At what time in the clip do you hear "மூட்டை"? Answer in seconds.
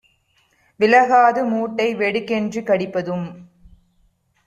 1.45-1.87